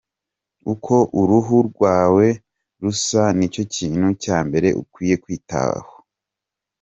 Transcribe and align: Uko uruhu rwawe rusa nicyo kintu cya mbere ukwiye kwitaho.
Uko 0.73 0.95
uruhu 1.21 1.55
rwawe 1.69 2.25
rusa 2.81 3.23
nicyo 3.37 3.63
kintu 3.75 4.07
cya 4.23 4.37
mbere 4.47 4.67
ukwiye 4.81 5.15
kwitaho. 5.23 5.93